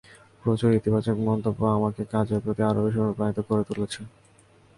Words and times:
প্রচুর 0.43 0.71
ইতিবাচক 0.73 1.17
মন্তব্য 1.27 1.61
আমাকে 1.77 2.01
কাজের 2.13 2.39
প্রতি 2.43 2.61
আরও 2.69 2.79
বেশি 2.85 2.99
অনুপ্রাণিত 2.99 3.39
করে 3.47 3.63
তুলছে। 3.69 4.01